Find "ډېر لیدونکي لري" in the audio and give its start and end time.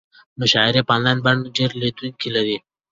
1.57-2.57